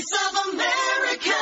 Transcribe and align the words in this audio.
Voice 0.00 0.18
of 0.24 0.34
America. 0.44 1.38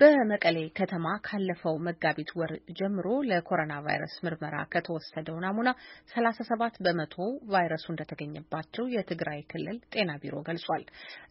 በመቀሌ 0.00 0.56
ከተማ 0.78 1.06
ካለፈው 1.26 1.74
መጋቢት 1.86 2.30
ወር 2.38 2.52
ጀምሮ 2.78 3.06
ለኮሮና 3.28 3.74
ቫይረስ 3.84 4.14
ምርመራ 4.24 4.56
ከተወሰደው 4.72 5.36
ናሙና 5.44 5.68
37 6.14 6.80
በመቶ 6.86 7.14
ቫይረሱ 7.52 7.86
እንደተገኘባቸው 7.92 8.90
የትግራይ 8.94 9.40
ክልል 9.52 9.78
ጤና 9.94 10.10
ቢሮ 10.24 10.34
ገልጿል። 10.48 10.84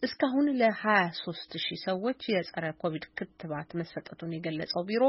እስካሁን 0.08 0.48
ለ23 0.62 1.60
ሺህ 1.66 1.82
ሰዎች 1.86 2.22
የጸረ 2.34 2.72
ኮቪድ 2.82 3.06
ክትባት 3.20 3.70
መሰጠቱን 3.82 4.34
የገለጸው 4.36 4.88
ቢሮ 4.90 5.02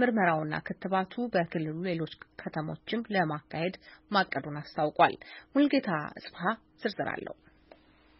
ምርመራውና 0.00 0.64
ክትባቱ 0.68 1.28
በክልሉ 1.34 1.78
ሌሎች 1.90 2.14
ከተሞችም 2.42 3.06
ለማካሄድ 3.16 3.76
ማቀዱን 4.10 4.60
አስታውቋል። 4.62 5.16
ሙልጌታ 5.54 5.90
ጽብሃ 6.24 6.44
ዝርዝር 6.84 7.10
አለው። 7.14 7.36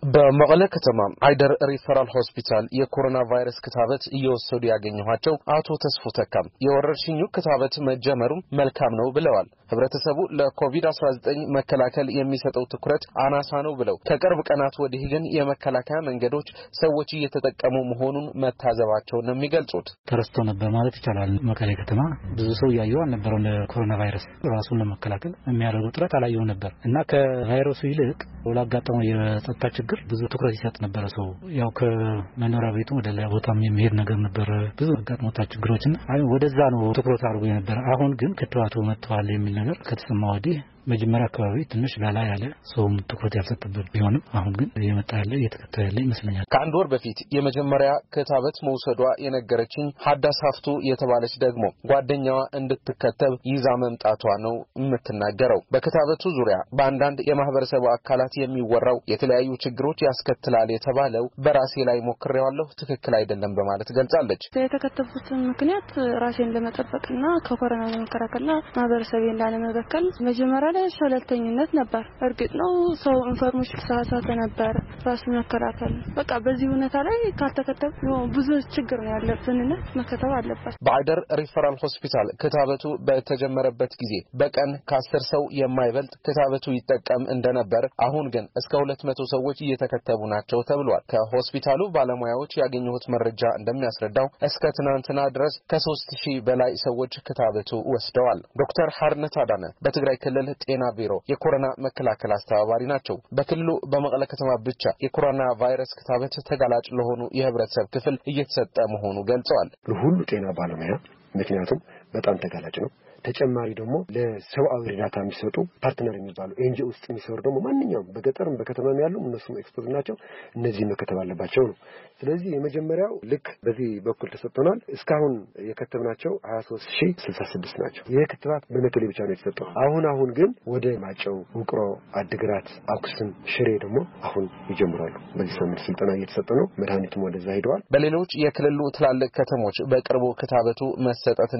በመቀለ 0.02 0.62
ከተማ 0.74 1.00
አይደር 1.26 1.52
ሪፈራል 1.70 2.08
ሆስፒታል 2.14 2.64
የኮሮና 2.78 3.18
ቫይረስ 3.30 3.58
ክታበት 3.64 4.04
እየወሰዱ 4.16 4.62
ያገኘኋቸው 4.70 5.34
አቶ 5.56 5.76
ተስፉ 5.84 6.12
ተካም 6.18 6.46
የወረርሽኙ 6.64 7.20
ክታበት 7.36 7.74
መጀመሩም 7.88 8.40
መልካም 8.60 8.94
ነው 9.00 9.08
ብለዋል። 9.16 9.48
ህብረተሰቡ 9.72 10.18
ለኮቪድ-19 10.38 11.26
መከላከል 11.56 12.08
የሚሰጠው 12.16 12.64
ትኩረት 12.72 13.04
አናሳ 13.24 13.60
ነው 13.66 13.74
ብለው 13.78 13.96
ከቅርብ 14.08 14.40
ቀናት 14.48 14.74
ወዲህ 14.82 15.04
ግን 15.12 15.24
የመከላከያ 15.36 15.98
መንገዶች 16.08 16.48
ሰዎች 16.80 17.10
እየተጠቀሙ 17.12 17.76
መሆኑን 17.92 18.26
መታዘባቸውን 18.42 19.24
ነው 19.28 19.34
የሚገልጹት። 19.36 19.88
ተረስቶ 20.10 20.44
ነበር 20.50 20.68
ማለት 20.76 20.96
ይቻላል። 21.00 21.32
መቀሌ 21.50 21.70
ከተማ 21.80 22.00
ብዙ 22.36 22.48
ሰው 22.60 22.70
እያየው 22.72 23.02
አልነበረው 23.04 23.40
ለኮሮና 23.46 23.94
ቫይረስ 24.02 24.26
ራሱን 24.52 24.80
ለመከላከል 24.82 25.32
የሚያደርገው 25.48 25.94
ጥረት 25.96 26.14
አላየው 26.18 26.44
ነበር 26.52 26.74
እና 26.88 26.96
ከቫይረሱ 27.12 27.82
ይልቅ 27.90 28.20
ላጋጠመው 28.52 29.02
የጸጥታ 29.08 29.64
ችግር 29.76 29.91
ብዙ 30.10 30.20
ትኩረት 30.32 30.54
ይሰጥ 30.56 30.74
ነበረ። 30.84 31.04
ሰው 31.14 31.26
ያው 31.56 31.70
ከመኖሪያ 31.78 32.70
ቤቱ 32.76 32.90
ወደ 32.98 33.08
ሌላ 33.10 33.26
ቦታም 33.34 33.62
የሚሄድ 33.66 33.94
ነገር 34.00 34.18
ነበረ። 34.26 34.50
ብዙ 34.78 34.90
አጋጥሞታ 34.98 35.46
ችግሮችን 35.52 35.94
ወደዛ 36.32 36.58
ነው 36.74 36.82
ትኩረት 36.98 37.24
አድርጎ 37.28 37.44
የነበረ። 37.48 37.78
አሁን 37.92 38.12
ግን 38.20 38.32
ክትባቱ 38.40 38.84
መጥተዋል 38.88 39.28
የሚል 39.34 39.54
ነገር 39.60 39.78
ከተሰማ 39.88 40.22
ወዲህ 40.34 40.58
መጀመሪያ 40.86 41.26
አካባቢ 41.28 41.56
ትንሽ 41.72 41.92
ላላ 42.02 42.18
ያለ 42.28 42.44
ሰውም 42.70 42.94
ትኩረት 43.10 43.34
ያልሰጠበት 43.38 43.86
ቢሆንም 43.92 44.22
አሁን 44.38 44.52
ግን 44.58 44.68
እየመጣ 44.78 45.10
ያለ 45.20 45.32
እየተከተለ 45.38 45.82
ያለ 45.86 45.98
ይመስለኛል። 46.04 46.46
ከአንድ 46.52 46.74
ወር 46.78 46.88
በፊት 46.92 47.18
የመጀመሪያ 47.36 47.90
ክታበት 48.14 48.56
መውሰዷ 48.68 49.02
የነገረችኝ 49.24 49.86
ሀዳስ 50.06 50.38
ሀፍቱ 50.46 50.66
የተባለች 50.88 51.34
ደግሞ 51.44 51.62
ጓደኛዋ 51.90 52.38
እንድትከተብ 52.60 53.34
ይዛ 53.50 53.66
መምጣቷ 53.82 54.34
ነው 54.44 54.54
የምትናገረው። 54.80 55.60
በክትባቱ 55.74 56.32
ዙሪያ 56.38 56.58
በአንዳንድ 56.78 57.20
የማህበረሰቡ 57.28 57.84
አካላት 57.94 58.34
የሚወራው 58.40 58.98
የተለያዩ 59.12 59.50
ችግሮች 59.64 60.00
ያስከትላል 60.08 60.68
የተባለው 60.74 61.26
በራሴ 61.44 61.86
ላይ 61.88 61.98
ሞክሬዋለሁ፣ 62.08 62.66
ትክክል 62.82 63.14
አይደለም 63.20 63.54
በማለት 63.58 63.88
ገልጻለች። 63.98 64.42
የተከተብኩትን 64.62 65.40
ምክንያት 65.50 65.88
ራሴን 66.22 66.52
ለመጠበቅና 66.56 67.24
ከኮሮና 67.46 67.84
ለመከላከልና 67.94 68.52
ማህበረሰቤን 68.76 69.40
ላለመበከል 69.40 70.04
መጀመሪያ 70.28 70.68
ላይ 70.74 70.86
ቸልተኝነት 70.96 71.70
ነበር። 71.78 72.04
እርግጥ 72.26 72.50
ነው 72.60 72.72
ሰው 73.02 73.16
information 73.30 73.80
ተሳሳተ 73.82 74.28
ነበር። 74.40 74.74
ራሱን 75.06 75.32
መከላከል 75.38 75.92
በቃ 76.16 76.30
በዚህ 76.44 76.68
ሁኔታ 76.72 76.96
ላይ 77.06 77.18
ካልተከተብ 77.40 77.92
ብዙ 78.36 78.48
ችግር 78.76 78.98
ነው 79.02 79.10
ያለብንና 79.14 79.72
መከተብ 79.98 80.32
አለበት። 80.38 80.74
በአይደር 80.86 81.20
ሪፈራል 81.40 81.76
ሆስፒታል 81.82 82.28
ክታበቱ 82.42 82.84
በተጀመረበት 83.08 83.92
ጊዜ 84.02 84.12
በቀን 84.42 84.70
ከአስር 84.90 85.24
ሰው 85.30 85.42
የማይበልጥ 85.60 86.12
ክታበቱ 86.26 86.66
ይጠቀም 86.76 87.24
እንደነበር፣ 87.34 87.86
አሁን 88.06 88.26
ግን 88.34 88.46
እስከ 88.60 88.72
ሁለት 88.82 89.02
መቶ 89.08 89.20
ሰዎች 89.34 89.58
እየተከተቡ 89.62 90.20
ናቸው 90.34 90.60
ተብሏል። 90.70 91.04
ከሆስፒታሉ 91.12 91.80
ባለሙያዎች 91.94 92.52
ያገኘሁት 92.62 93.04
መረጃ 93.14 93.42
እንደሚያስረዳው 93.58 94.28
እስከ 94.48 94.64
ትናንትና 94.76 95.20
ድረስ 95.34 95.54
ከሶስት 95.72 96.10
ሺህ 96.22 96.38
በላይ 96.46 96.72
ሰዎች 96.84 97.12
ክታበቱ 97.26 97.70
ወስደዋል። 97.92 98.40
ዶክተር 98.62 98.88
ሀርነት 98.98 99.36
አዳነ 99.42 99.64
በትግራይ 99.84 100.16
ክልል 100.22 100.48
ጤና 100.64 100.84
ቢሮ 100.96 101.12
የኮሮና 101.30 101.66
መከላከል 101.84 102.32
አስተባባሪ 102.36 102.82
ናቸው። 102.92 103.16
በክልሉ 103.36 103.70
በመቀለ 103.92 104.22
ከተማ 104.32 104.50
ብቻ 104.66 104.92
የኮሮና 105.04 105.42
ቫይረስ 105.60 105.92
ክታበት 105.98 106.36
ተጋላጭ 106.50 106.86
ለሆኑ 106.98 107.22
የህብረተሰብ 107.38 107.88
ክፍል 107.94 108.16
እየተሰጠ 108.32 108.76
መሆኑ 108.94 109.18
ገልጸዋል። 109.30 109.70
ለሁሉ 109.90 110.16
ጤና 110.32 110.46
ባለሙያ 110.58 110.94
ምክንያቱም 111.34 111.78
በጣም 112.12 112.36
ተጋላጭ 112.42 112.76
ነው። 112.84 112.90
ተጨማሪ 113.24 113.70
ደግሞ 113.78 113.96
ለሰብአዊ 114.14 114.84
እርዳታ 114.86 115.16
የሚሰጡ 115.22 115.56
partner 115.82 116.14
የሚባሉ 116.18 116.50
NGO 116.64 116.86
ውስጥ 116.88 117.04
የሚሰሩ 117.10 117.36
ደግሞ 117.44 117.58
ማንኛውም 117.66 118.08
በገጠርም 118.14 118.56
በከተማም 118.60 119.00
ያሉ 119.04 119.14
እነሱም 119.22 119.58
expose 119.60 119.86
ናቸው። 119.94 120.16
እነዚህ 120.56 120.84
መከተብ 120.90 121.18
አለባቸው 121.22 121.64
ነው። 121.68 121.76
ስለዚህ 122.20 122.48
የመጀመሪያው 122.54 123.12
ልክ 123.32 123.46
በዚህ 123.66 123.90
በኩል 124.06 124.28
ተሰጥቶናል። 124.34 124.78
እስካሁን 124.96 125.34
የከተብናቸው 125.68 126.32
ሀያ 126.48 126.58
ሶስት 126.68 126.88
ሺ 126.96 127.08
ስልሳ 127.24 127.40
ስድስት 127.52 127.76
ናቸው። 127.82 128.02
ይህ 128.12 128.26
ክትባት 128.32 128.64
በመቀሌ 128.74 129.02
ብቻ 129.10 129.20
ነው 129.24 129.34
የተሰጠው። 129.34 129.68
አሁን 129.82 130.04
አሁን 130.12 130.30
ግን 130.38 130.50
ወደ 130.72 130.86
ማይጨው፣ 131.04 131.36
ውቅሮ፣ 131.58 131.80
አዲግራት፣ 132.20 132.68
አክሱም፣ 132.94 133.30
ሽሬ 133.52 133.68
ደግሞ 133.84 133.98
አሁን 134.28 134.44
ይጀምራሉ። 134.72 135.14
በዚህ 135.36 135.54
ሳምንት 135.58 135.82
ስልጠና 135.86 136.10
እየተሰጠ 136.18 136.50
ነው። 136.60 136.66
መድኃኒቱም 136.82 137.24
ወደዛ 137.26 137.48
ሂደዋል። 137.58 137.82
በሌሎች 137.94 138.30
የክልሉ 138.42 138.80
ትላልቅ 138.96 139.30
ከተሞች 139.38 139.78
በቅርቡ 139.92 140.24
ክታበቱ 140.40 140.80
መሰጠት 141.06 141.50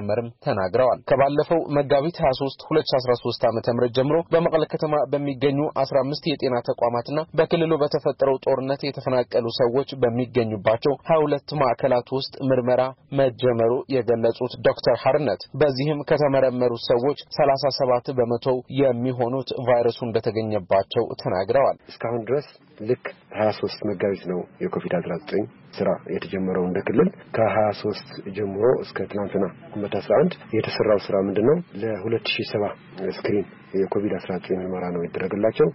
እንደሚጀመርም 0.00 0.28
ተናግረዋል። 0.46 0.98
ከባለፈው 1.10 1.60
መጋቢት 1.76 2.16
23 2.22 2.64
2013 2.68 3.46
ዓ.ም 3.48 3.58
ጀምሮ 3.96 4.16
በመቀለ 4.32 4.64
ከተማ 4.72 4.94
በሚገኙ 5.12 5.58
15 5.82 6.30
የጤና 6.30 6.56
ተቋማትና 6.68 7.18
በክልሉ 7.38 7.72
በተፈጠረው 7.82 8.36
ጦርነት 8.46 8.80
የተፈናቀሉ 8.84 9.46
ሰዎች 9.60 9.90
በሚገኙባቸው 10.02 10.94
22 11.10 11.56
ማዕከላት 11.62 12.08
ውስጥ 12.18 12.34
ምርመራ 12.50 12.82
መጀመሩ 13.20 13.72
የገለጹት 13.96 14.54
ዶክተር 14.68 14.96
ሀርነት 15.04 15.42
በዚህም 15.60 16.02
ከተመረመሩት 16.10 16.82
ሰዎች 16.92 17.18
37 17.38 18.12
በመቶው 18.18 18.58
የሚሆኑት 18.82 19.50
ቫይረሱ 19.68 20.00
እንደተገኘባቸው 20.06 21.06
ተናግረዋል። 21.22 21.78
እስካሁን 21.92 22.24
ድረስ 22.28 22.48
ልክ 22.88 23.06
23 23.38 23.88
መጋቢት 23.90 24.24
ነው 24.32 24.42
የኮቪድ 24.64 24.94
19 25.00 25.57
ስራ 25.76 25.88
የተጀመረው 26.14 26.64
እንደ 26.68 26.78
ክልል 26.88 27.08
ከ23 27.36 28.12
ጀምሮ 28.36 28.64
እስከ 28.84 29.06
ትናንትና 29.10 29.44
ዓመት 29.76 29.94
11 30.00 30.36
የተሰራው 30.56 31.00
ስራ 31.06 31.16
ምንድነው? 31.28 31.56
ለ2007 31.82 32.72
screen 33.18 33.46
የኮቪድ-19 33.74 34.58
ምርመራ 34.60 34.84
ነው 34.94 35.02
የተደረገላቸው። 35.04 35.68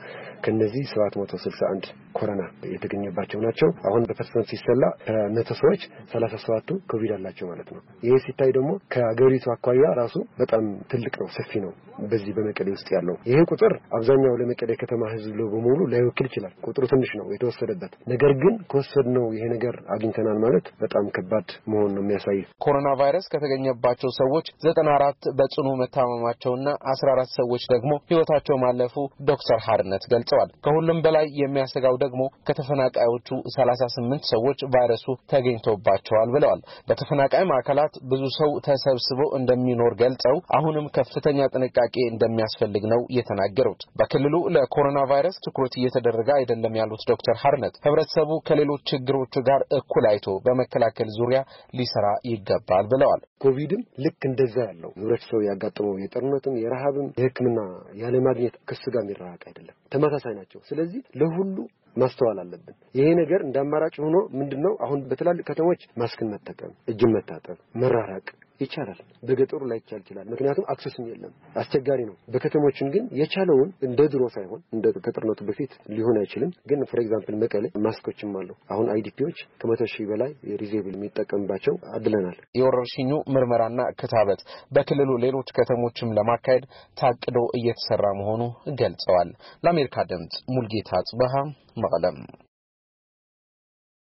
ከነዚህ 0.45 0.83
761 0.93 1.87
ኮሮና 2.17 2.41
የተገኘባቸው 2.73 3.39
ናቸው። 3.45 3.69
አሁን 3.87 4.03
በ 4.09 4.18
percent 4.18 4.47
ሲሰላ 4.51 4.83
ከመቶ 5.05 5.49
ሰዎች 5.61 5.81
37ቱ 6.13 6.77
ኮቪድ 6.91 7.11
አላቸው 7.15 7.47
ማለት 7.51 7.69
ነው። 7.75 7.81
ይሄ 8.03 8.15
ሲታይ 8.25 8.51
ደግሞ 8.57 8.71
ከሀገሪቱ 8.93 9.45
አኳያ 9.55 9.85
ራሱ 10.01 10.15
በጣም 10.41 10.63
ትልቅ 10.91 11.13
ነው፣ 11.21 11.29
ሰፊ 11.37 11.51
ነው። 11.65 11.71
በዚህ 12.03 12.31
በመቀሌ 12.37 12.67
ውስጥ 12.75 12.87
ያለው 12.95 13.15
ይሄ 13.29 13.39
ቁጥር 13.51 13.73
አብዛኛው 13.97 14.33
ለመቀሌ 14.39 14.71
ከተማ 14.81 15.01
ህዝብ 15.13 15.37
በሙሉ 15.53 15.79
ላይወክል 15.93 16.27
ይችላል። 16.29 16.53
ቁጥሩ 16.67 16.83
ትንሽ 16.93 17.11
ነው 17.19 17.25
የተወሰደበት። 17.33 17.93
ነገር 18.13 18.31
ግን 18.41 18.55
ከወሰድነው 18.71 19.25
ይሄ 19.35 19.43
ነገር 19.55 19.75
አግኝተናል 19.95 20.37
ማለት 20.45 20.65
በጣም 20.83 21.05
ከባድ 21.15 21.49
መሆን 21.71 21.91
ነው 21.95 22.03
የሚያሳይ። 22.03 22.39
ኮሮና 22.65 22.89
ቫይረስ 23.01 23.27
ከተገኘባቸው 23.33 24.11
ሰዎች 24.21 24.47
94 24.65 25.29
በጽኑ 25.39 25.67
መታመማቸውና 25.83 26.67
14 26.93 27.37
ሰዎች 27.39 27.63
ደግሞ 27.73 27.82
ህይወታቸው 28.09 28.57
ማለፉ 28.63 28.95
ዶክተር 29.29 29.59
ሀርነት 29.65 30.03
ገልጸዋል። 30.13 30.49
ከሁሉም 30.65 30.99
በላይ 31.05 31.25
የሚያሰጋው 31.41 31.95
ደግሞ 32.03 32.21
ከተፈናቃዮቹ 32.47 33.27
38 33.55 34.29
ሰዎች 34.33 34.59
ቫይረሱ 34.73 35.05
ተገኝቶባቸዋል 35.33 36.29
ብለዋል። 36.35 36.59
በተፈናቃይ 36.89 37.45
ማዕከላት 37.51 37.93
ብዙ 38.11 38.23
ሰው 38.37 38.51
ተሰብስቦ 38.67 39.21
እንደሚኖር 39.39 39.93
ገልጸው 40.03 40.35
አሁንም 40.57 40.87
ከፍተኛ 40.97 41.39
ጥንቃቄ 41.53 41.95
እንደሚያስፈልግ 42.13 42.83
ነው 42.93 43.01
የተናገሩት። 43.17 43.81
በክልሉ 43.99 44.35
ለኮሮና 44.55 44.99
ቫይረስ 45.11 45.37
ትኩረት 45.45 45.75
እየተደረገ 45.79 46.29
አይደለም 46.37 46.77
ያሉት 46.81 47.03
ዶክተር 47.11 47.35
ሀርነት 47.43 47.75
ህብረተሰቡ 47.85 48.31
ከሌሎች 48.47 48.81
ችግሮች 48.93 49.33
ጋር 49.47 49.61
እኩል 49.77 50.05
አይቶ 50.09 50.27
በመከላከል 50.45 51.09
ዙሪያ 51.17 51.39
ሊሰራ 51.77 52.07
ይገባል 52.31 52.85
ብለዋል። 52.91 53.21
ኮቪድም 53.43 53.81
ልክ 54.03 54.21
እንደዛ 54.27 54.55
ያለው 54.67 54.91
ህብረተሰቡ 54.97 55.39
ያጋጠመው 55.47 55.95
የጦርነትም 56.01 56.59
የረሃብም 56.61 57.07
የሕክምና 57.19 57.59
ያለማግኘት 58.01 58.55
ከሱ 58.69 58.83
ጋር 58.93 59.01
የሚራራቅ 59.03 59.41
አይደለም፣ 59.49 59.75
ተመሳሳይ 59.93 60.33
ናቸው። 60.33 60.59
ስለዚህ 60.69 61.01
ለሁሉ 61.15 61.57
ማስተዋል 61.95 62.37
አለብን። 62.43 62.75
ይሄ 62.95 63.07
ነገር 63.19 63.41
እንደ 63.43 63.57
አማራጭ 63.63 63.95
ሆኖ 64.03 64.15
ምንድነው 64.39 64.73
አሁን 64.85 64.99
በትላልቅ 65.09 65.45
ከተሞች 65.49 65.81
ማስክን 65.97 66.31
መጠቀም፣ 66.33 66.71
እጅን 66.91 67.13
መታጠብ፣ 67.17 67.57
መራራቅ 67.75 68.25
ይቻላል። 68.61 68.99
በገጠሩ 69.27 69.61
ላይ 69.69 69.77
ይቻል 69.81 69.99
ይችላል። 70.03 70.25
ምክንያቱም 70.33 70.65
access 70.73 70.97
ም 70.97 71.05
የለም፣ 71.09 71.31
አስቸጋሪ 71.61 72.01
ነው። 72.09 72.15
በከተሞችን 72.33 72.87
ግን 72.93 73.05
የቻለውን 73.19 73.69
እንደ 73.87 74.01
ድሮ 74.13 74.23
ሳይሆን 74.35 74.61
እንደ 74.75 74.85
ከጦርነቱ 75.05 75.39
በፊት 75.49 75.71
ሊሆን 75.95 76.17
አይችልም። 76.21 76.51
ግን 76.69 76.85
for 76.89 77.01
example 77.03 77.37
መቀሌ 77.43 77.65
ማስኮችም 77.85 78.33
አሉ። 78.39 78.49
አሁን 78.73 78.87
IDP 78.93 79.13
ዎች 79.13 79.39
ከመቶ 79.61 79.81
ሺህ 79.93 80.07
በላይ 80.11 80.31
ሪዜብል 80.61 80.95
የሚጠቀምባቸው 80.97 81.75
አድለናል። 81.95 82.37
የወረርሽኙ 82.59 83.11
ምርመራና 83.35 83.81
ክታበት 83.99 84.41
በክልሉ 84.73 85.11
ሌሎች 85.25 85.49
ከተሞችም 85.57 86.15
ለማካሄድ 86.17 86.65
ታቅዶ 86.97 87.37
እየተሰራ 87.59 88.05
መሆኑ 88.19 88.41
ገልጸዋል። 88.81 89.29
ለአሜሪካ 89.63 90.05
ድምጽ 90.11 90.35
ሙልጌታ 90.55 90.91
ጽበሃ 91.09 91.35
መቀለም 91.83 92.17